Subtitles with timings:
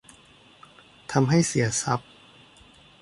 [1.11, 2.09] ทำให้เสียทรัพย์